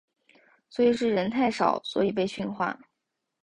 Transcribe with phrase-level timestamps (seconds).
[0.67, 2.75] 所以是人太少所以被训话？